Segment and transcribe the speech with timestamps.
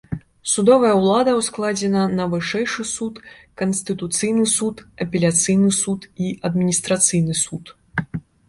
[0.51, 3.21] Судовая ўлада ўскладзена на вышэйшы суд,
[3.63, 4.75] канстытуцыйны суд,
[5.07, 7.75] апеляцыйны суд і адміністрацыйны суд.